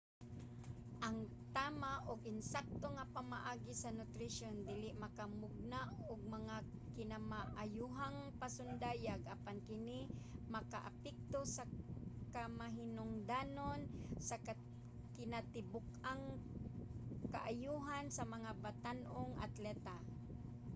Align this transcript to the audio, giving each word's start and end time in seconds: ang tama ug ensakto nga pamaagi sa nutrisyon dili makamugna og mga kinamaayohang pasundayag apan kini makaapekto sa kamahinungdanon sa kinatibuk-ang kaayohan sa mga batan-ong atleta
ang 1.07 1.17
tama 1.57 1.91
ug 2.11 2.19
ensakto 2.33 2.85
nga 2.93 3.05
pamaagi 3.15 3.73
sa 3.81 3.93
nutrisyon 3.99 4.55
dili 4.69 4.89
makamugna 5.03 5.81
og 6.11 6.19
mga 6.37 6.57
kinamaayohang 6.95 8.19
pasundayag 8.41 9.21
apan 9.35 9.57
kini 9.69 9.99
makaapekto 10.55 11.39
sa 11.55 11.63
kamahinungdanon 12.33 13.79
sa 14.27 14.35
kinatibuk-ang 15.17 16.23
kaayohan 17.33 18.05
sa 18.17 18.23
mga 18.33 18.51
batan-ong 18.65 19.31
atleta 19.47 19.95